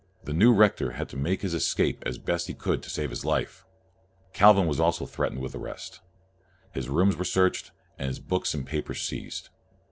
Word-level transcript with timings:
The 0.23 0.33
new 0.33 0.51
rector 0.51 0.93
had 0.93 1.09
to 1.09 1.15
make 1.15 1.43
his 1.43 1.53
escape 1.53 2.01
as 2.07 2.17
best 2.17 2.47
he 2.47 2.55
could 2.55 2.81
to 2.81 2.89
save 2.89 3.11
his 3.11 3.23
life. 3.23 3.67
Calvin 4.33 4.65
also 4.79 5.03
was 5.05 5.11
threatened 5.11 5.41
with 5.41 5.53
arrest. 5.53 6.01
His 6.73 6.89
rooms 6.89 7.15
were 7.17 7.23
searched, 7.23 7.69
and 7.99 8.07
his 8.07 8.19
books 8.19 8.55
and 8.55 8.65
papers 8.65 9.03
seized. 9.03 9.49